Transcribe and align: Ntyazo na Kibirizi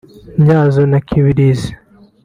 Ntyazo 0.43 0.81
na 0.91 0.99
Kibirizi 1.07 1.69